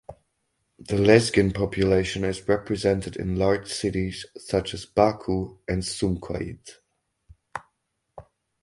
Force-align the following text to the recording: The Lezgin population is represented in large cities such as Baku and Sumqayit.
The 0.79 0.95
Lezgin 0.95 1.53
population 1.53 2.23
is 2.23 2.47
represented 2.47 3.15
in 3.17 3.35
large 3.35 3.71
cities 3.71 4.25
such 4.35 4.73
as 4.73 4.83
Baku 4.83 5.59
and 5.67 5.83
Sumqayit. 5.83 6.77